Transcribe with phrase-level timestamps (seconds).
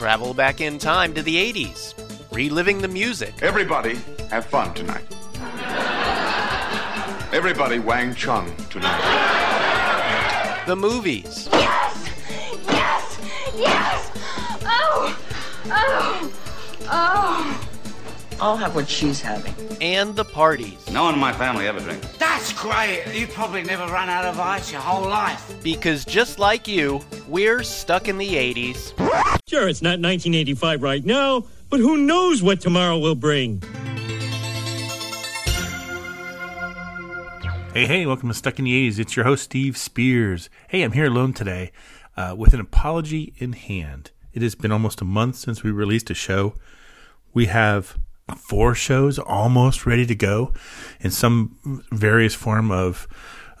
[0.00, 1.92] travel back in time to the 80s,
[2.32, 3.34] reliving the music.
[3.42, 3.98] Everybody
[4.30, 5.04] have fun tonight.
[7.34, 10.62] Everybody Wang Chung tonight.
[10.66, 11.50] The movies.
[11.52, 12.08] Yes!
[12.66, 13.20] Yes!
[13.54, 14.10] Yes!
[14.64, 15.18] Oh!
[15.66, 16.32] Oh!
[16.88, 17.68] Oh!
[18.40, 19.54] I'll have what she's having.
[19.82, 20.90] And the parties.
[20.90, 22.06] No one in my family ever drinks.
[22.50, 23.04] That's great.
[23.14, 25.54] You probably never run out of ice your whole life.
[25.62, 28.92] Because just like you, we're stuck in the 80s.
[29.48, 33.62] Sure, it's not 1985 right now, but who knows what tomorrow will bring?
[37.72, 38.98] Hey, hey, welcome to Stuck in the 80s.
[38.98, 40.50] It's your host, Steve Spears.
[40.66, 41.70] Hey, I'm here alone today
[42.16, 44.10] uh, with an apology in hand.
[44.32, 46.56] It has been almost a month since we released a show.
[47.32, 47.96] We have
[48.36, 50.52] four shows almost ready to go
[51.00, 53.08] in some various form of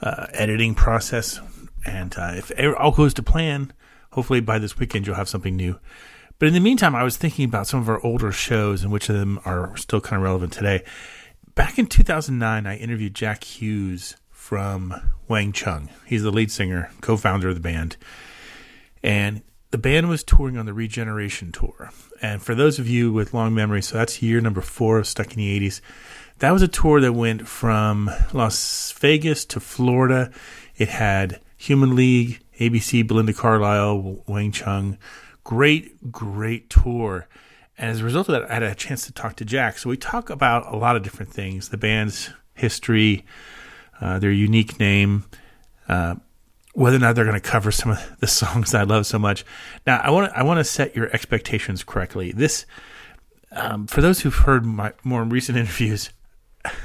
[0.02, 1.40] uh, editing process.
[1.84, 3.72] And uh, if all goes to plan,
[4.12, 5.78] hopefully by this weekend you'll have something new.
[6.38, 9.08] But in the meantime, I was thinking about some of our older shows and which
[9.10, 10.82] of them are still kind of relevant today.
[11.54, 14.94] Back in 2009, I interviewed Jack Hues from
[15.28, 15.90] Wang Chung.
[16.06, 17.98] He's the lead singer, co founder of the band.
[19.02, 21.90] And the band was touring on the Regeneration Tour.
[22.22, 25.32] And for those of you with long memories, so that's year number four of Stuck
[25.32, 25.80] in the 80s.
[26.38, 30.30] That was a tour that went from Las Vegas to Florida.
[30.76, 34.96] It had Human League, ABC, Belinda Carlisle, Wang Chung.
[35.44, 37.28] Great, great tour.
[37.76, 39.78] And as a result of that, I had a chance to talk to Jack.
[39.78, 43.24] So we talk about a lot of different things the band's history,
[44.00, 45.24] uh, their unique name,
[45.88, 46.16] uh,
[46.72, 49.44] whether or not they're going to cover some of the songs I love so much.
[49.86, 52.32] Now, I want to I want to set your expectations correctly.
[52.32, 52.66] This,
[53.52, 56.10] um, for those who've heard my more recent interviews,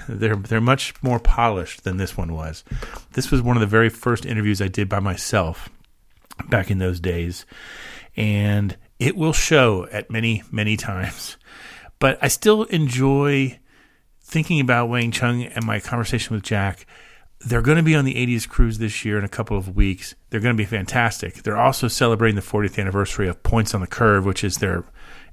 [0.08, 2.64] they're they're much more polished than this one was.
[3.14, 5.70] This was one of the very first interviews I did by myself
[6.50, 7.46] back in those days,
[8.16, 11.38] and it will show at many many times.
[12.00, 13.60] But I still enjoy
[14.22, 16.86] thinking about Wang Chung and my conversation with Jack
[17.46, 20.16] they're going to be on the 80s cruise this year in a couple of weeks.
[20.30, 21.44] They're going to be fantastic.
[21.44, 24.84] They're also celebrating the 40th anniversary of Points on the Curve, which is their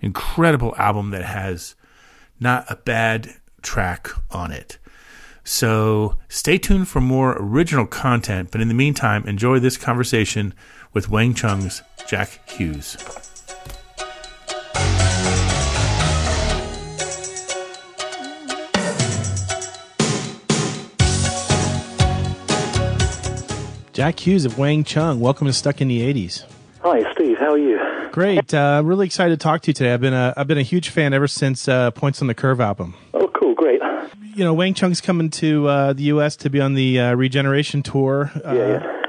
[0.01, 1.75] incredible album that has
[2.39, 4.79] not a bad track on it.
[5.45, 10.55] So stay tuned for more original content, but in the meantime, enjoy this conversation
[10.93, 13.32] with Wang Chung's Jack Hues.
[23.93, 25.21] Jack Hues of Wang Chung.
[25.21, 26.45] Welcome to Stuck in the 80s.
[26.81, 27.37] Hi, Steve.
[27.39, 27.79] How are you?
[28.11, 28.53] Great.
[28.55, 29.93] Uh, really excited to talk to you today.
[29.93, 32.61] I've been a, I've been a huge fan ever since uh, Points on the Curve
[32.61, 32.95] album.
[33.13, 33.55] Oh, cool.
[33.55, 33.83] Great.
[34.35, 36.37] You know, Wang Chung's coming to uh, the U.S.
[36.37, 38.31] to be on the uh, Regeneration Tour.
[38.45, 39.03] yeah, yeah.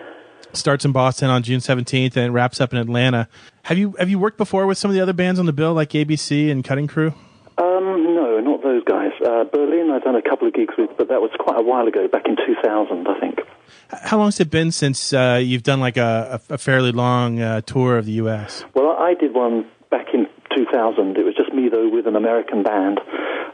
[0.52, 3.28] Starts in Boston on June 17th and wraps up in Atlanta.
[3.64, 5.74] Have you have you worked before with some of the other bands on the bill,
[5.74, 7.16] like ABC and Cutting Crew?
[7.58, 9.12] Um, no, not those guys.
[9.26, 11.88] Uh, Berlin, I've done a couple of gigs with, but that was quite a while
[11.88, 13.40] ago, back in 2000, I think.
[13.90, 17.62] How long has it been since uh, you've done like a, a fairly long uh,
[17.62, 18.66] tour of the U.S.?
[18.74, 21.18] Well, I did one back in 2000.
[21.18, 23.00] It was just me though with an American band,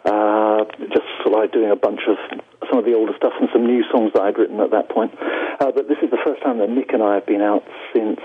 [0.05, 2.17] uh, just sort of like doing a bunch of
[2.69, 5.11] some of the older stuff and some new songs that I'd written at that point.
[5.59, 7.63] Uh, but this is the first time that Nick and I have been out
[7.93, 8.19] since,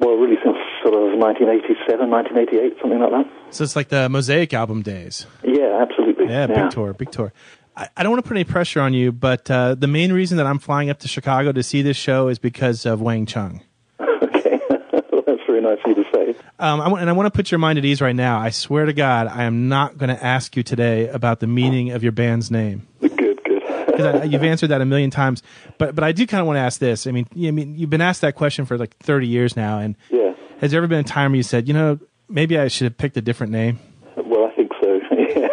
[0.00, 3.26] well, really since sort of 1987, 1988, something like that.
[3.50, 5.26] So it's like the Mosaic album days.
[5.44, 6.26] Yeah, absolutely.
[6.26, 7.32] Yeah, big tour, big tour.
[7.76, 10.38] I, I don't want to put any pressure on you, but uh, the main reason
[10.38, 13.62] that I'm flying up to Chicago to see this show is because of Wang Chung.
[14.00, 16.34] Okay, that's very nice of you to say.
[16.58, 18.38] Um, I want, and I want to put your mind at ease right now.
[18.38, 21.90] I swear to God, I am not going to ask you today about the meaning
[21.90, 22.86] of your band's name.
[23.00, 23.36] Good, good.
[23.96, 25.42] Because you've answered that a million times,
[25.78, 27.06] but but I do kind of want to ask this.
[27.06, 29.78] I mean, you, I mean, you've been asked that question for like 30 years now,
[29.78, 30.34] and yeah.
[30.60, 31.98] has there ever been a time where you said, you know,
[32.28, 33.78] maybe I should have picked a different name?
[34.16, 35.00] Well, I think so.
[35.12, 35.48] yeah,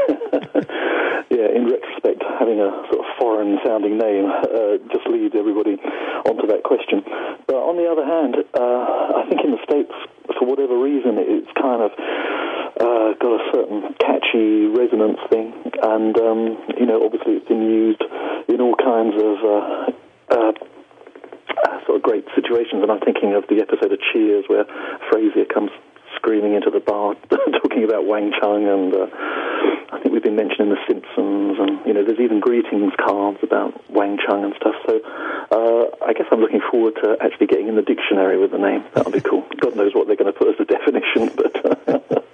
[1.30, 1.56] yeah.
[1.56, 3.04] In retrospect, having a sort
[3.64, 5.78] foreign-sounding name uh, just leads everybody
[6.26, 7.04] onto that question.
[7.48, 9.92] But on the other hand, uh, I think in the states,
[10.38, 16.40] for whatever reason, it's kind of uh, got a certain catchy resonance thing, and um,
[16.78, 18.04] you know, obviously, it's been used
[18.48, 19.36] in all kinds of.
[19.44, 19.92] Uh,
[20.34, 20.52] uh,
[21.86, 24.64] sort of great situations, and I'm thinking of the episode of Cheers where
[25.12, 25.70] Frasier comes
[26.16, 27.16] screaming into the bar
[27.62, 29.08] talking about Wang Chung, and uh,
[29.94, 33.90] I think we've been mentioning The Simpsons, and you know, there's even greetings cards about
[33.92, 34.76] Wang Chung and stuff.
[34.88, 35.00] So
[35.52, 38.84] uh, I guess I'm looking forward to actually getting in the dictionary with the name.
[38.94, 39.46] That'll be cool.
[39.62, 42.34] God knows what they're going to put as the definition, but.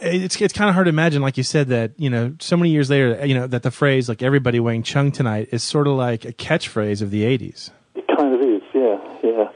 [0.00, 2.70] it's it's kind of hard to imagine, like you said, that you know so many
[2.70, 5.94] years later, you know that the phrase like "everybody Wang Chung tonight" is sort of
[5.94, 7.70] like a catchphrase of the '80s.
[7.96, 9.48] It kind of is, yeah, yeah.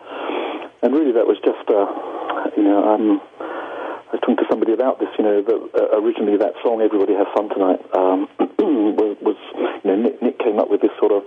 [0.82, 5.00] And really, that was just, uh, you know, um, I was talking to somebody about
[5.00, 5.08] this.
[5.18, 8.28] You know, that uh, originally that song "Everybody Have Fun Tonight" um,
[8.94, 9.36] was, was,
[9.82, 11.22] you know, Nick, Nick came up with this sort of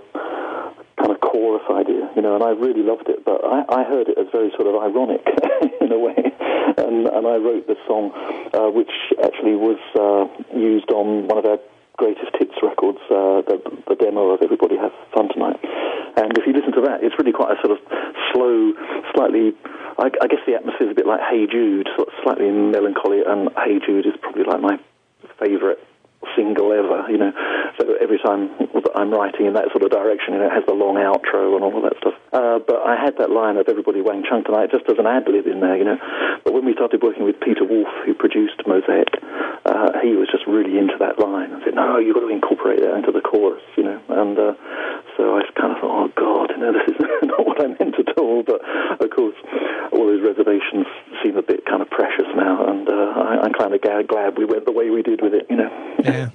[0.96, 3.24] kind of chorus idea, you know, and I really loved it.
[3.24, 5.20] But I, I heard it as very sort of ironic
[5.84, 6.16] in a way,
[6.80, 8.12] and, and I wrote this song,
[8.56, 10.24] uh, which actually was uh,
[10.56, 11.58] used on one of our
[11.96, 15.60] greatest hits records, uh, the, the demo of Everybody Have Fun Tonight.
[16.16, 17.80] And if you listen to that, it's really quite a sort of
[18.32, 18.72] slow,
[19.12, 19.52] slightly,
[19.98, 23.22] I, I guess the atmosphere is a bit like Hey Jude, sort of slightly melancholy,
[23.26, 24.78] and Hey Jude is probably like my
[25.38, 25.78] favourite
[26.34, 27.32] single ever, you know.
[27.78, 30.64] So every time that I'm writing in that sort of direction, you know, it has
[30.66, 32.16] the long outro and all of that stuff.
[32.32, 35.28] Uh, but I had that line of Everybody Wang Chung tonight just as an ad
[35.28, 35.98] lib in there, you know.
[36.44, 39.12] But when we started working with Peter Wolf, who produced Mosaic,
[39.64, 42.80] uh, he was just really into that line and said, no, you've got to incorporate
[42.80, 44.00] that into the chorus, you know.
[44.08, 44.54] And uh,
[45.16, 47.98] so I kind of thought, oh, God, you know, this is not what I meant
[47.98, 48.42] at all.
[48.42, 48.60] But,
[49.00, 49.36] of course,
[49.92, 50.86] all those reservations
[51.22, 54.44] seem a bit kind of precious now, and uh, I, I'm kind of glad we
[54.44, 55.70] went the way we did with it, you know.
[56.04, 56.30] Yeah.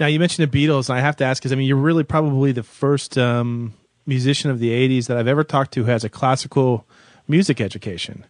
[0.00, 2.02] Now you mentioned the Beatles, and I have to ask because I mean you're really
[2.02, 3.74] probably the first um,
[4.06, 6.84] musician of the '80s that I've ever talked to who has a classical
[7.28, 8.24] music education.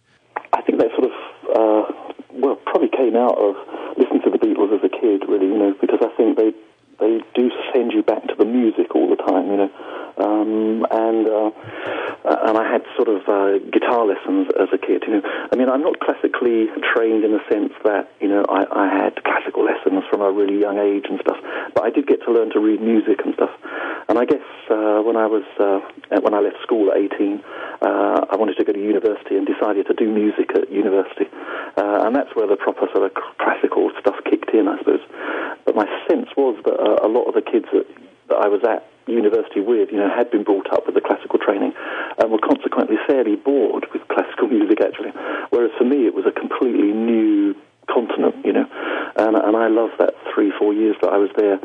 [0.53, 1.13] I think that sort of
[1.49, 3.55] uh, well probably came out of
[3.97, 6.53] listening to the Beatles as a kid, really, you know, because I think they
[6.99, 9.71] they do send you back to the music all the time, you know.
[10.17, 11.51] Um, and uh,
[12.47, 15.03] and I had sort of uh, guitar lessons as a kid.
[15.07, 15.21] You know,
[15.51, 19.21] I mean, I'm not classically trained in the sense that you know I, I had
[19.23, 21.37] classical lessons from a really young age and stuff.
[21.73, 23.51] But I did get to learn to read music and stuff.
[24.07, 25.81] And I guess uh, when I was uh,
[26.21, 27.41] when I left school at 18,
[27.81, 31.25] uh, I wanted to go to university and decided to do music at university.
[31.77, 35.01] Uh, and that's where the proper sort of classical stuff kicked in, I suppose.
[35.65, 37.89] But my sense was that uh, a lot of the kids that,
[38.29, 41.37] that I was at university with, you know, had been brought up with the classical
[41.37, 41.73] training
[42.17, 45.13] and were consequently fairly bored with classical music, actually.
[45.49, 47.55] Whereas for me, it was a completely new
[47.89, 48.65] continent, you know.
[49.17, 51.59] And, and I love that three, four years that I was there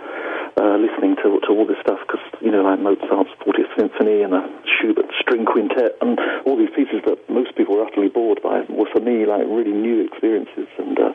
[0.57, 4.33] uh, listening to, to all this stuff because, you know, like Mozart's 40th Symphony and
[4.33, 8.63] the Schubert String Quintet and all these pieces that most people were utterly bored by
[8.69, 11.13] were for me like really new experiences and uh,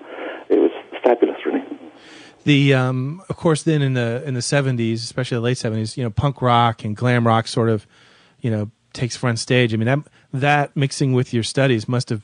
[0.49, 0.71] it was
[1.03, 1.63] fabulous, really.
[2.43, 6.03] The um, of course then in the in the 70s especially the late 70s you
[6.03, 7.87] know punk rock and glam rock sort of
[8.39, 9.73] you know takes front stage.
[9.73, 9.99] I mean that
[10.31, 12.21] that mixing with your studies must have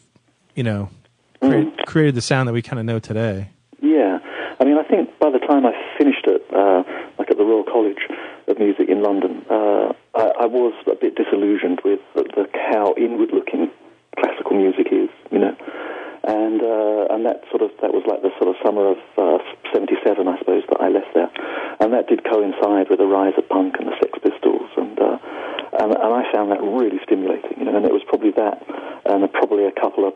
[0.55, 0.89] you know
[1.41, 1.85] created, mm.
[1.85, 3.49] created the sound that we kind of know today
[3.81, 4.19] yeah
[4.59, 6.83] i mean i think by the time i finished it uh,
[7.17, 8.07] like at the royal college
[8.47, 9.43] of music in london.
[9.49, 13.71] Uh, I, I, was a bit disillusioned with the, the how inward looking
[14.15, 15.55] classical music is you know.
[16.21, 19.01] And uh, and that sort of that was like the sort of summer of
[19.73, 21.33] '77, uh, I suppose, that I left there,
[21.81, 25.17] and that did coincide with the rise of punk and the Sex Pistols, and uh,
[25.81, 28.61] and, and I found that really stimulating, you know, and it was probably that,
[29.09, 30.13] and probably a couple of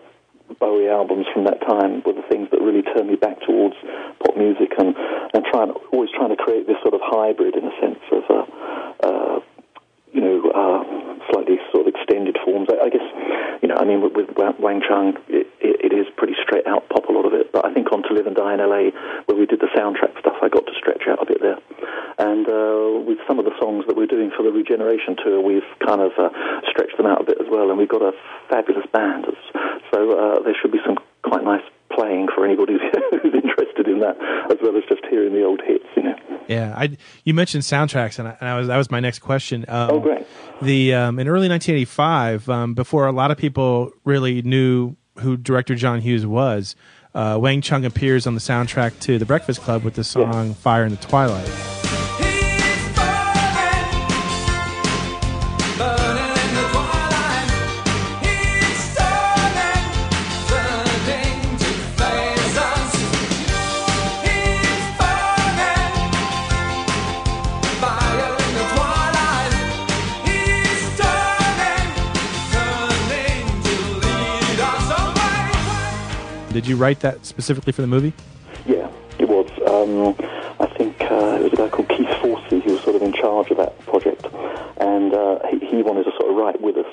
[0.59, 3.73] Bowie albums from that time were the things that really turned me back towards
[4.21, 4.93] pop music and
[5.33, 8.45] and trying always trying to create this sort of hybrid in a sense of uh,
[9.01, 9.39] uh,
[10.13, 10.85] you know uh,
[11.35, 12.71] slightly sort of extended forms.
[12.71, 13.03] I, I guess
[13.59, 16.87] you know I mean with, with Wang Chung it, it, it is pretty straight out
[16.87, 18.95] pop a lot of it, but I think on To Live and Die in LA
[19.27, 21.59] where we did the soundtrack stuff, I got to stretch out a bit there.
[22.15, 25.67] And uh, with some of the songs that we're doing for the Regeneration tour, we've
[25.83, 26.31] kind of uh,
[26.71, 28.15] stretched them out a bit as well, and we've got a
[28.47, 29.27] fabulous band.
[29.91, 32.79] So uh, there should be some quite nice playing for anybody
[33.21, 34.17] who's interested in that,
[34.51, 36.15] as well as just hearing the old hits, you know.
[36.47, 39.65] Yeah, I you mentioned soundtracks, and I, and I was that was my next question.
[39.67, 40.27] Um, oh, great!
[40.61, 45.75] The um, in early 1985, um, before a lot of people really knew who director
[45.75, 46.75] John Hughes was,
[47.15, 50.53] uh, Wang Chung appears on the soundtrack to The Breakfast Club with the song yeah.
[50.53, 51.74] "Fire in the Twilight."
[76.65, 78.11] Did you write that specifically for the movie?
[78.65, 79.45] Yeah, it was.
[79.69, 80.17] Um,
[80.57, 83.13] I think uh, it was a guy called Keith Forsey who was sort of in
[83.13, 84.25] charge of that project,
[84.81, 86.89] and uh, he, he, wanted to sort of write with us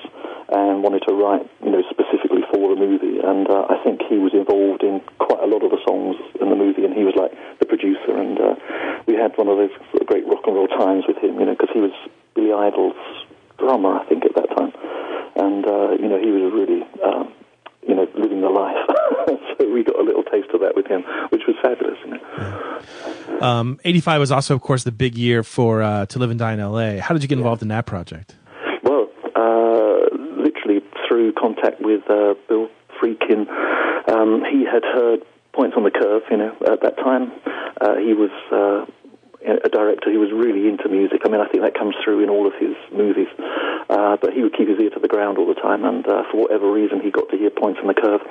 [0.53, 3.17] and wanted to write, you know, specifically for the movie.
[3.25, 6.51] And uh, I think he was involved in quite a lot of the songs in
[6.53, 8.13] the movie, and he was like the producer.
[8.13, 8.61] And uh,
[9.09, 9.73] we had one of those
[10.05, 11.97] great rock and roll times with him, you know, because he was
[12.37, 13.01] Billy Idol's
[13.57, 14.77] drummer, I think, at that time.
[15.33, 17.33] And uh, you know, he was a really um,
[18.23, 18.77] living the life.
[19.59, 21.99] so we got a little taste of that with him, which was fabulous.
[22.05, 23.45] You know?
[23.45, 26.53] um, 85 was also, of course, the big year for uh, To Live and Die
[26.53, 26.99] in L.A.
[26.99, 28.37] How did you get involved in that project?
[28.83, 32.69] Well, uh, literally through contact with uh, Bill
[33.01, 33.49] Friedkin.
[34.09, 35.21] Um, he had heard
[35.53, 36.23] points on the curve.
[36.31, 37.33] You know, at that time,
[37.81, 38.87] uh, he was uh,
[39.45, 41.23] a director who was really into music.
[41.25, 43.29] I mean, I think that comes through in all of his movies.
[43.93, 46.23] Uh, but he would keep his ear to the ground all the time, and uh,
[46.31, 48.23] for whatever reason, he got to hear Points on the Curve,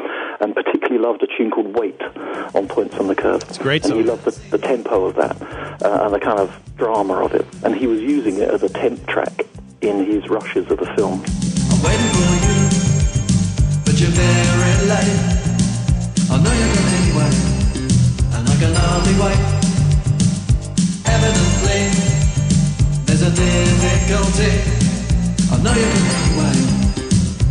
[0.42, 2.02] and particularly loved a tune called Wait
[2.56, 3.44] on Points on the Curve.
[3.44, 4.08] It's a great And he song.
[4.08, 5.38] loved the, the tempo of that
[5.86, 8.70] uh, and the kind of drama of it, and he was using it as a
[8.70, 9.46] temp track
[9.82, 11.22] in his rushes of the film.
[11.70, 12.58] I'm waiting for you,
[13.86, 15.22] but you're very late.
[16.34, 17.32] I know you're gonna anyway,
[18.34, 19.42] and I can hardly wait.
[21.06, 21.82] Evidently,
[23.06, 24.81] there's a difficulty.
[25.64, 26.58] Know you're gonna anyway,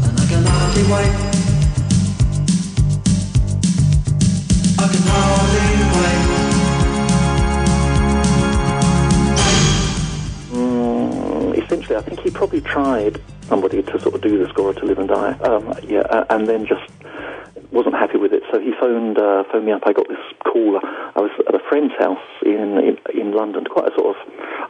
[0.02, 1.14] and I can hardly wait.
[4.78, 5.68] I can hardly
[11.54, 11.62] wait.
[11.64, 14.98] Essentially, I think he probably tried somebody to sort of do the score to Live
[14.98, 16.90] and Die, um, yeah, uh, and then just
[17.72, 18.42] wasn't happy with it.
[18.50, 19.82] So he phoned uh, phoned me up.
[19.86, 20.78] I got this call.
[20.82, 23.64] I was at a friend's house in, in in London.
[23.64, 24.18] Quite a sort of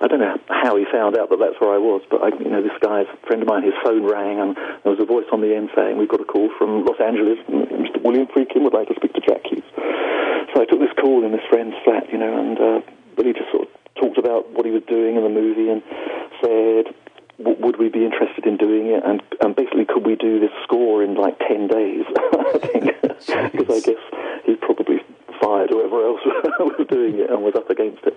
[0.01, 2.51] I don't know how he found out that that's where I was, but I, you
[2.51, 3.65] know this guy's friend of mine.
[3.65, 6.29] His phone rang, and there was a voice on the end saying, "We've got a
[6.29, 7.41] call from Los Angeles.
[7.49, 8.05] Mr.
[8.05, 9.65] William Friedkin would like to speak to Jack Hues."
[10.53, 12.81] So I took this call in this friend's flat, you know, and uh,
[13.17, 15.83] Billy just sort of talked about what he was doing in the movie and
[16.43, 16.95] said,
[17.41, 19.03] would we be interested in doing it?
[19.05, 22.05] And, and basically, could we do this score in like 10 days?
[23.53, 24.03] Because I guess
[24.45, 25.01] he probably
[25.41, 26.21] fired whoever else
[26.61, 28.17] was doing it and was up against it.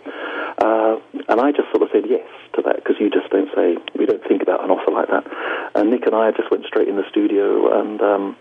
[0.59, 0.99] Uh,
[1.29, 4.05] and I just sort of said yes to that because you just don't say, we
[4.05, 5.23] don't think about an offer like that.
[5.75, 8.35] And Nick and I just went straight in the studio and, um,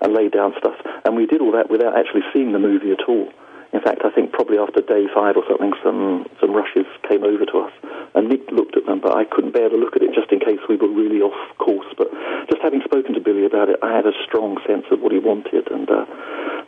[0.00, 0.78] and laid down stuff.
[1.04, 3.28] And we did all that without actually seeing the movie at all.
[3.72, 7.46] In fact, I think probably after day five or something, some some rushes came over
[7.46, 7.72] to us,
[8.14, 10.40] and Nick looked at them, but I couldn't bear to look at it just in
[10.40, 11.86] case we were really off course.
[11.96, 12.10] But
[12.50, 15.18] just having spoken to Billy about it, I had a strong sense of what he
[15.18, 16.04] wanted, and uh,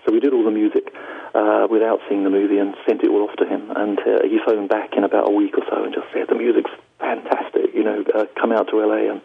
[0.04, 0.94] so we did all the music
[1.34, 3.70] uh, without seeing the movie and sent it all off to him.
[3.74, 6.34] And uh, he phoned back in about a week or so and just said the
[6.34, 7.74] music's fantastic.
[7.74, 9.20] You know, uh, come out to LA and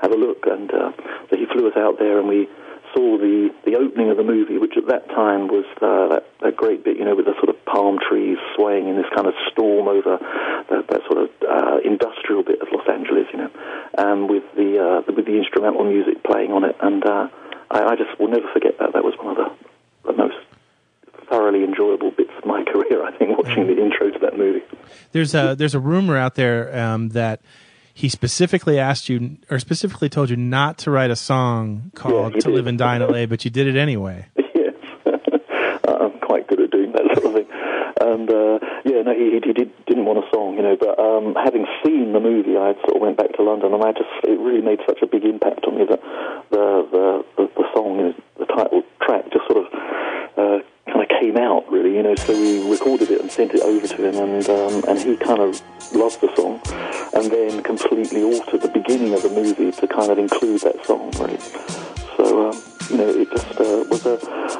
[0.00, 0.46] have a look.
[0.46, 0.92] And uh,
[1.30, 2.48] so he flew us out there, and we
[2.94, 6.56] saw the, the opening of the movie, which at that time was uh, that, that
[6.56, 9.34] great bit, you know, with the sort of palm trees swaying in this kind of
[9.50, 10.18] storm over
[10.70, 13.50] that, that sort of uh, industrial bit of Los Angeles, you know,
[13.96, 17.28] and with the uh, with the instrumental music playing on it, and uh,
[17.70, 18.92] I, I just will never forget that.
[18.92, 20.36] That was one of the, the most
[21.30, 24.64] thoroughly enjoyable bits of my career, I think, watching the intro to that movie.
[25.12, 27.40] There's a there's a rumor out there um, that
[27.98, 32.40] he specifically asked you or specifically told you not to write a song called he
[32.42, 34.24] "To Live and Die in LA," but you did it anyway.
[34.54, 34.72] yes,
[35.04, 37.46] I'm quite good at doing that sort of thing.
[38.00, 40.76] And uh, yeah, no, he, he did, didn't want a song, you know.
[40.78, 43.90] But um, having seen the movie, I sort of went back to London, and I
[43.90, 46.00] just it really made such a big impact on me that
[46.54, 49.74] the the the, the song, you know, the title track, just sort of.
[50.38, 52.14] Uh, kind of came out really, you know.
[52.14, 55.40] So we recorded it and sent it over to him, and um, and he kind
[55.40, 55.60] of
[55.92, 56.37] loved the song,
[57.18, 61.10] and then completely altered the beginning of the movie to kind of include that song,
[61.18, 61.38] really.
[62.16, 64.16] So um, you know, it just uh, was a,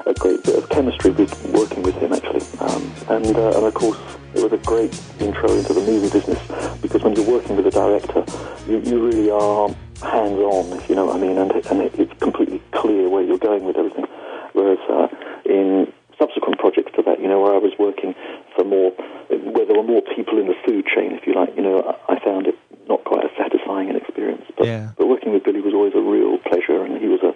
[0.07, 3.75] a great bit of chemistry with working with him actually, um, and uh, and of
[3.75, 3.99] course
[4.35, 6.39] it was a great intro into the movie business
[6.83, 8.25] because when you're working with a director,
[8.67, 9.69] you, you really are
[10.03, 13.23] hands on, if you know what I mean, and and it, it's completely clear where
[13.23, 14.07] you're going with everything.
[14.53, 15.09] Whereas uh,
[15.45, 18.15] in subsequent projects to that, you know, where I was working
[18.55, 18.91] for more,
[19.31, 22.15] where there were more people in the food chain, if you like, you know, I,
[22.15, 24.45] I found it not quite as satisfying an experience.
[24.59, 24.91] But, Yeah.
[24.99, 27.33] but working with Billy was always a real pleasure, and he was a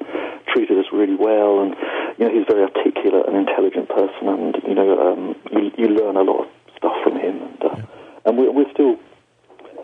[0.52, 1.74] treated us really well, and
[2.18, 5.88] you know, he's a very articulate and intelligent person, and you know, um, you, you
[5.88, 7.76] learn a lot of stuff from him, and uh,
[8.26, 8.98] and we're, we're still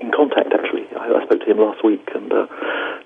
[0.01, 0.53] in contact.
[0.53, 2.47] Actually, I, I spoke to him last week, and uh,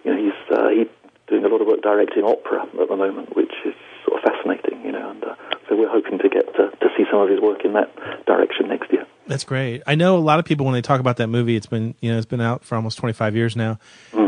[0.04, 0.88] you know, he's uh, he's
[1.28, 3.74] doing a lot of work directing opera at the moment, which is
[4.04, 5.34] sort of fascinating, you know, and uh,
[5.68, 7.88] so we're hoping to get to, to see some of his work in that
[8.26, 9.06] direction next year.
[9.26, 9.82] That's great.
[9.86, 12.10] I know a lot of people when they talk about that movie, it's been you
[12.10, 13.78] know it's been out for almost 25 years now.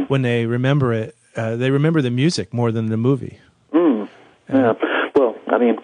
[0.04, 0.11] Mm.
[0.11, 3.38] When they remember it, uh, they remember the music more than the movie.
[3.73, 4.08] Mm.
[4.49, 4.73] Yeah.
[5.16, 5.76] Well, I mean,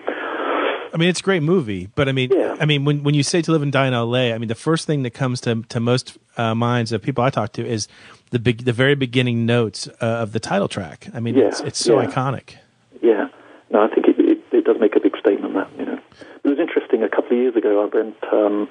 [0.93, 2.57] I mean, it's a great movie, but I mean, Yeah.
[2.61, 4.55] I mean, when when you say "To Live and Die in L.A., I mean, the
[4.55, 7.89] first thing that comes to to most uh, minds of people I talk to is
[8.31, 11.09] the big, the very beginning notes uh, of the title track.
[11.15, 12.07] I mean, Yeah, it's it's so yeah.
[12.09, 12.57] iconic.
[13.03, 13.29] Yeah,
[13.71, 15.55] no, I think it, it, it does make a big statement.
[15.55, 15.99] That you know,
[16.45, 17.03] it was interesting.
[17.03, 18.17] A couple of years ago, I went.
[18.33, 18.69] Um,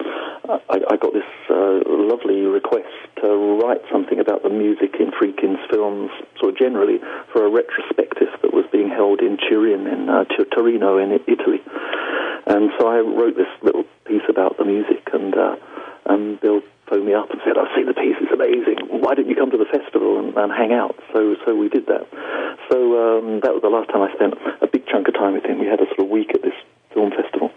[0.69, 2.87] I, I got this uh, lovely request
[3.21, 6.99] to write something about the music in Friedkin's films, sort of generally,
[7.31, 11.61] for a retrospective that was being held in Turin, in uh, Torino, in Italy.
[12.47, 15.55] And so I wrote this little piece about the music, and uh,
[16.05, 18.89] and Bill phoned me up and said, "I've seen the piece; it's amazing.
[18.89, 21.85] Why don't you come to the festival and, and hang out?" So so we did
[21.87, 22.07] that.
[22.71, 25.45] So um, that was the last time I spent a big chunk of time with
[25.45, 25.59] him.
[25.59, 26.57] We had a sort of week at this
[26.93, 27.51] film festival,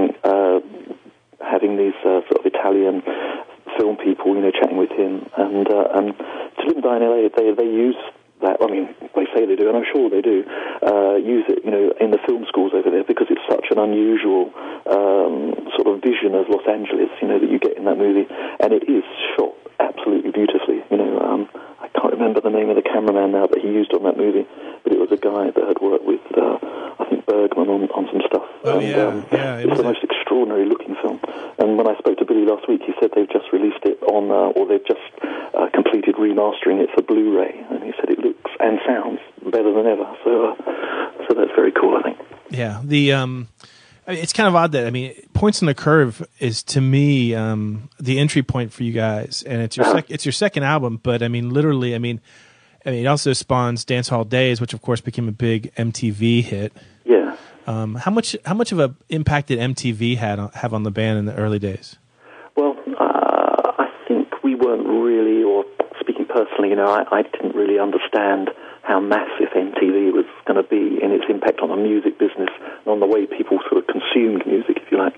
[0.00, 0.60] having uh,
[1.40, 3.02] having these uh, sort of Italian
[3.80, 7.02] film people, you know, chatting with him, and uh, and to live and die in
[7.02, 7.96] LA, they they use
[8.44, 8.60] that.
[8.60, 10.44] I mean, they say they do, and I'm sure they do
[10.84, 13.78] uh, use it, you know, in the film schools over there because it's such an
[13.80, 14.52] unusual
[14.84, 18.28] um, sort of vision of Los Angeles, you know, that you get in that movie,
[18.60, 19.04] and it is
[19.36, 20.84] shot absolutely beautifully.
[20.92, 21.48] You know, um,
[21.80, 24.44] I can't remember the name of the cameraman now that he used on that movie,
[24.84, 26.60] but it was a guy that had worked with, uh,
[27.00, 28.44] I think, Bergman on, on some stuff.
[28.64, 31.18] Oh, and, yeah, um, yeah, it was the most extraordinary looking film.
[31.58, 34.30] And when I spoke to Billy last week, he said they've just released it on,
[34.30, 38.50] uh, or they've just uh, completed remastering it for Blu-ray, and he said it looks
[38.60, 39.18] and sounds
[39.50, 40.06] better than ever.
[40.22, 40.54] So, uh,
[41.26, 42.18] so that's very cool, I think.
[42.50, 43.48] Yeah, the um,
[44.06, 46.80] I mean, it's kind of odd that I mean, points on the curve is to
[46.80, 50.62] me um the entry point for you guys, and it's your sec- it's your second
[50.62, 52.20] album, but I mean, literally, I mean,
[52.86, 56.42] I mean, it also spawns Dance Hall Days, which of course became a big MTV
[56.42, 56.72] hit.
[57.70, 60.90] Um, how much how much of a impact did MTV had on, have on the
[60.90, 61.98] band in the early days?
[62.56, 65.62] Well, uh, I think we weren't really, or
[66.00, 68.50] speaking personally, you know, I, I didn't really understand
[68.82, 72.88] how massive MTV was going to be in its impact on the music business and
[72.90, 75.14] on the way people sort of consumed music, if you like.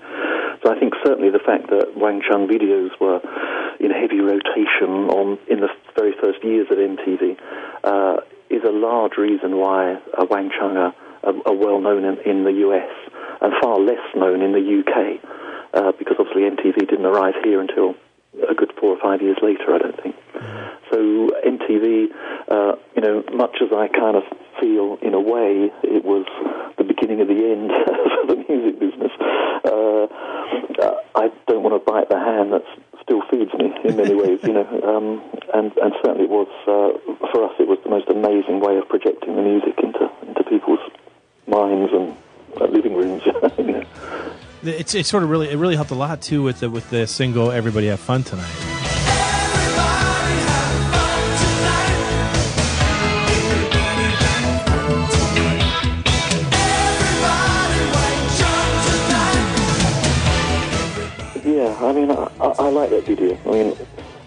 [0.61, 3.17] So I think certainly the fact that Wang Chung videos were
[3.79, 7.33] in heavy rotation on in the very first years of MTV
[7.83, 8.21] uh,
[8.53, 12.43] is a large reason why uh, Wang Chung are, are, are well known in, in
[12.43, 12.89] the US
[13.41, 15.19] and far less known in the UK
[15.73, 17.95] uh, because obviously MTV didn't arrive here until
[18.49, 20.15] a good four or five years later, I don't think.
[20.91, 20.97] So
[21.45, 22.07] MTV,
[22.49, 24.23] uh, you know, much as I kind of
[24.59, 26.25] feel in a way it was
[26.77, 29.11] the beginning of the end for the music business,
[29.65, 30.05] uh,
[30.81, 32.63] uh, I don't want to bite the hand that
[33.01, 34.67] still feeds me in many ways, you know.
[34.83, 36.93] Um, and, and certainly it was, uh,
[37.31, 40.83] for us, it was the most amazing way of projecting the music into, into people's
[41.47, 42.15] minds and
[42.59, 43.23] uh, living rooms.
[44.65, 47.05] It's it sort of really it really helped a lot too with the with the
[47.05, 48.47] single "Everybody Have Fun Tonight."
[61.43, 63.37] Yeah, I mean, I, I, I like that video.
[63.45, 63.77] I mean,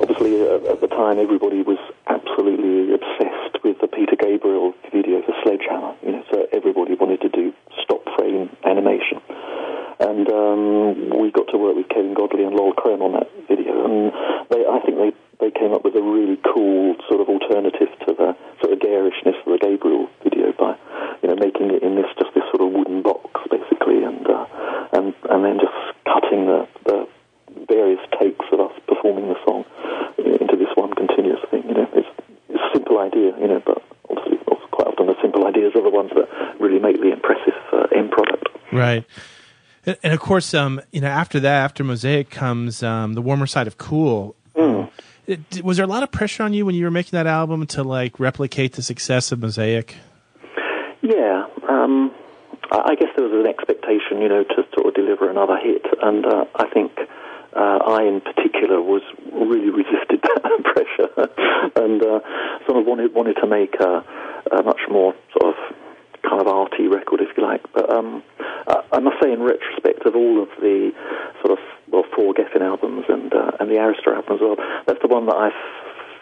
[0.00, 5.32] obviously uh, at the time everybody was absolutely obsessed with the Peter Gabriel video the
[5.42, 5.94] Sledgehammer.
[6.04, 6.94] You know, so everybody
[10.06, 13.74] and um, we got to work with Kevin Godley and Lol Creme on that video,
[13.84, 14.12] and
[14.50, 18.14] they, I think they they came up with a really cool sort of alternative to
[18.14, 20.78] the sort of garishness of the Gabriel video by
[21.22, 24.46] you know making it in this just this sort of wooden box basically, and uh,
[24.94, 25.74] and and then just
[26.06, 27.08] cutting the the
[27.66, 29.66] various takes of us performing the song
[30.18, 31.66] into this one continuous thing.
[31.66, 32.08] You know, it's,
[32.48, 34.38] it's a simple idea, you know, but obviously
[34.70, 38.10] quite often the simple ideas are the ones that really make the impressive uh, end
[38.10, 38.48] product.
[38.72, 39.04] Right.
[39.86, 43.66] And, of course, um, you know, after that, after Mosaic comes um, the warmer side
[43.66, 44.34] of Cool.
[45.26, 47.66] It- was there a lot of pressure on you when you were making that album
[47.68, 49.96] to like replicate the success of Mosaic?
[51.02, 52.12] Yeah, um,
[52.70, 55.84] I I guess there was an expectation, you know, to sort of deliver another hit,
[56.02, 56.92] and uh, I think
[57.54, 61.28] uh, I, in particular, was really resisted that pressure,
[61.84, 62.20] and uh,
[62.66, 64.04] sort of wanted wanted to make a,
[64.52, 65.76] a much more sort of
[66.22, 67.62] kind of arty record, if you like.
[67.72, 68.22] But um,
[68.66, 70.92] I, I must say, in retrospect, of all of the
[71.42, 75.00] sort of well, four Geffen albums and uh, and the Arista album as well, that's
[75.00, 75.50] the one that I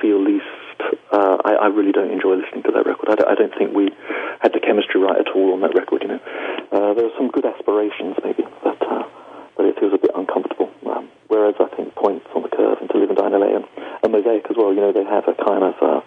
[0.01, 0.45] feel least.
[1.13, 3.09] Uh, I, I really don't enjoy listening to that record.
[3.09, 3.95] I don't, I don't think we
[4.43, 6.03] had the chemistry right at all on that record.
[6.03, 6.23] You know,
[6.73, 9.07] uh, there are some good aspirations maybe, but uh,
[9.57, 10.69] but it feels a bit uncomfortable.
[10.85, 13.57] Um, whereas I think Points on the Curve and To Live and Die in LA
[13.57, 13.65] and,
[14.03, 16.01] and Mosaic as well, you know, they have a kind of uh,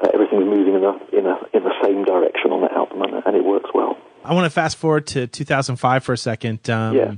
[0.00, 3.22] uh, everything's moving in the in a in the same direction on that album, and,
[3.26, 3.98] and it works well.
[4.24, 6.68] I want to fast forward to 2005 for a second.
[6.70, 7.14] Um, Yeah.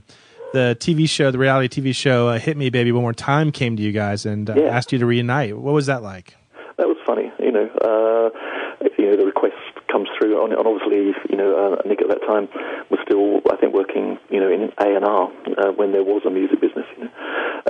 [0.53, 3.75] The TV show, the reality TV show, uh, "Hit Me, Baby, One More Time" came
[3.77, 4.65] to you guys and uh, Yeah.
[4.77, 5.57] asked you to reunite.
[5.57, 6.37] What was that like?
[6.77, 7.71] That was funny, you know.
[7.81, 8.29] Uh,
[8.99, 9.55] you know, the request
[9.91, 12.49] comes through, and obviously, you know, uh, Nick at that time
[12.91, 16.21] was still, I think, working, you know, in A and R uh, when there was
[16.27, 17.11] a music business, you know,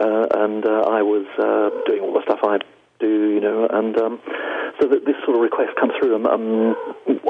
[0.03, 2.59] uh, and uh, I was uh, doing all the stuff I
[2.99, 4.19] do, you know, and um,
[4.81, 6.75] so that this sort of request comes through, and um,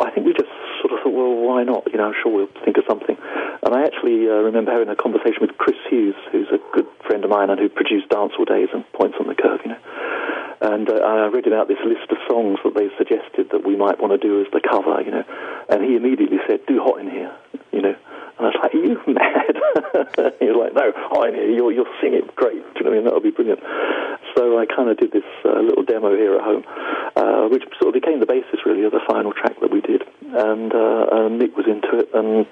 [0.01, 0.49] I think we just
[0.83, 1.87] sort of thought, well, why not?
[1.91, 3.17] You know, I'm sure we'll think of something.
[3.63, 7.23] And I actually uh, remember having a conversation with Chris Hughes, who's a good friend
[7.23, 9.83] of mine and who produced Dance Hall Days and Points on the Curve, you know.
[10.63, 13.75] And uh, I read him out this list of songs that they suggested that we
[13.75, 15.25] might want to do as the cover, you know.
[15.69, 17.35] And he immediately said, "Do Hot in Here,"
[17.73, 17.97] you know.
[18.39, 19.59] And I was like, "Are you mad?"
[20.39, 21.51] he was like, "No, Hot in Here.
[21.51, 22.63] You'll you'll sing it great.
[22.63, 23.05] Do you know what I mean?
[23.05, 23.59] That'll be brilliant."
[24.39, 26.63] So I kind of did this uh, little demo here at home,
[27.17, 30.07] uh, which sort of became the basis really of the final track that we did.
[30.33, 32.47] And, uh, and Nick was into it, and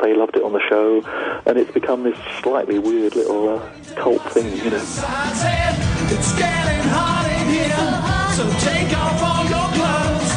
[0.00, 1.02] they loved it on the show,
[1.46, 4.76] and it's become this slightly weird little uh, cult thing, you know.
[4.78, 7.76] It's getting hot in here,
[8.34, 10.32] so take off all your clothes.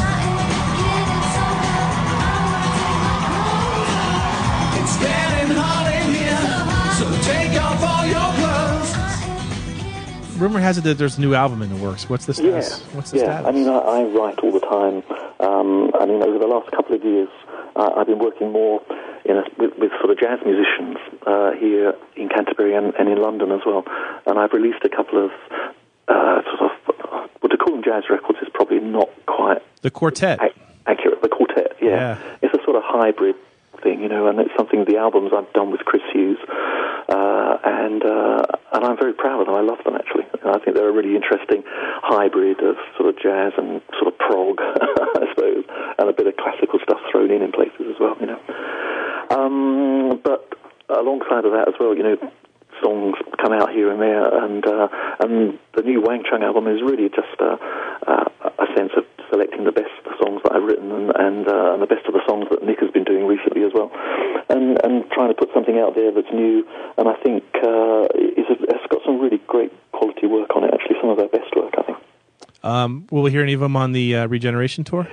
[4.82, 6.44] It's getting hot in here,
[7.00, 8.92] so take off all your clothes.
[10.40, 12.10] Rumor has it that there's a new album in the works.
[12.10, 12.62] What's the Yeah.
[12.94, 13.42] What's the yeah.
[13.42, 13.48] status?
[13.48, 15.04] I mean, I, I write all the time.
[15.42, 17.30] Um, I mean, over the last couple of years,
[17.76, 18.82] uh, I've been working more
[19.26, 23.22] in a, with, with sort of jazz musicians uh, here in Canterbury and, and in
[23.22, 23.84] London as well.
[24.28, 25.32] And I've released a couple of
[26.08, 30.40] uh, sort of what to call them jazz records is probably not quite the quartet.
[30.42, 30.54] ac-
[30.86, 31.22] accurate.
[31.22, 31.90] The quartet, yeah.
[31.90, 32.18] Yeah.
[32.42, 33.36] It's a sort of hybrid
[33.82, 36.38] thing, you know, and it's something the albums I've done with Chris Hughes,
[37.10, 39.56] uh, and uh, and I'm very proud of them.
[39.56, 40.26] I love them actually.
[40.46, 44.58] I think they're a really interesting hybrid of sort of jazz and sort of prog,
[46.02, 48.42] and a bit of classical stuff thrown in in places as well, you know.
[49.30, 50.50] Um, but
[50.90, 52.18] alongside of that as well, you know,
[52.84, 54.88] songs come out here and there, and uh,
[55.20, 57.58] and the new Wang Chung album is really just uh,
[58.08, 61.82] uh, a sense of selecting the best songs that I've written and and, uh, and
[61.82, 63.92] the best of the songs that Nick has been doing recently as well,
[64.50, 69.02] and and trying to put something out there that's new, and I think it's got
[69.06, 70.74] some really great quality work on it.
[70.74, 71.98] Actually, some of their best work, I think.
[72.64, 75.08] Um, will we hear any of them on the Regeneration tour?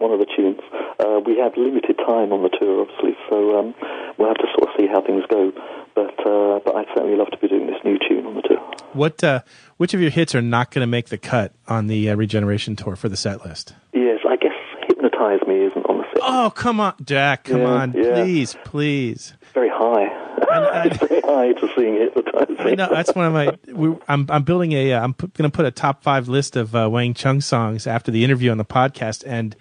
[0.00, 0.60] Yeah, we've rehearsed up one of the tunes.
[0.98, 3.74] Uh, we have limited time on the tour, obviously, so um,
[4.18, 5.52] we'll have to sort of see how things go.
[5.94, 8.58] But uh, but I'd certainly love to be doing this new tune on the tour.
[8.92, 9.22] What?
[9.22, 9.40] Uh,
[9.76, 12.76] which of your hits are not going to make the cut on the uh, Regeneration
[12.76, 13.74] tour for the set list?
[13.92, 14.52] Yes, I guess
[14.86, 16.18] "Hypnotize Me" isn't on the set.
[16.22, 17.44] Oh, come on, Jack!
[17.44, 18.14] Come Yeah, on, yeah.
[18.22, 19.34] please, please.
[19.42, 20.06] It's very high.
[20.50, 23.58] I, it's very high to sing "Hypnotize Me." I know that's one of my.
[23.72, 24.92] We, I'm I'm building a.
[24.92, 28.10] Uh, I'm going to put a top five list of uh, Wang Chung songs after
[28.12, 29.56] the interview on the podcast, and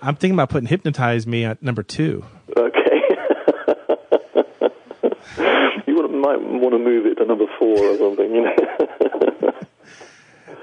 [0.00, 2.24] I'm thinking about putting "Hypnotize Me" at number two.
[2.56, 3.02] Okay.
[5.86, 8.56] you might want to move it to number four or something, you know.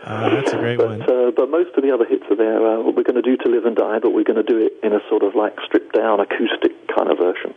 [0.05, 1.01] Uh, that's a great but, one.
[1.01, 2.61] Uh, but most of the other hits are there.
[2.61, 4.73] Uh, we're going to do "To Live and Die," but we're going to do it
[4.85, 7.55] in a sort of like stripped down acoustic kind of version,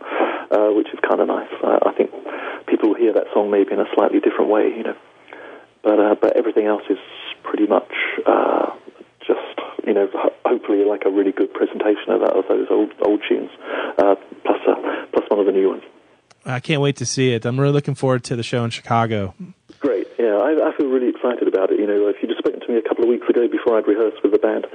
[0.49, 1.51] uh, which is kind of nice.
[1.63, 2.09] Uh, I think
[2.65, 4.97] people will hear that song maybe in a slightly different way, you know.
[5.83, 6.97] But uh, but everything else is
[7.43, 7.93] pretty much
[8.25, 8.73] uh,
[9.21, 10.09] just you know
[10.49, 13.51] hopefully like a really good presentation of, that, of those old old tunes,
[13.97, 15.83] uh, plus uh, plus one of the new ones.
[16.45, 17.45] I can't wait to see it.
[17.45, 19.35] I'm really looking forward to the show in Chicago.
[19.79, 21.79] Great, yeah, I, I feel really excited about it.
[21.79, 24.23] You know, if you'd spoken to me a couple of weeks ago before I'd rehearsed
[24.23, 24.65] with the band,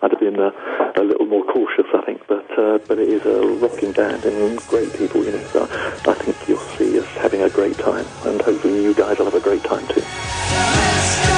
[0.00, 0.52] I'd have been uh,
[0.96, 2.26] a little more cautious, I think.
[2.28, 5.44] But uh, but it is a rocking band and great people, you know.
[5.48, 9.26] So I think you'll see us having a great time, and hopefully you guys will
[9.26, 11.33] have a great time too.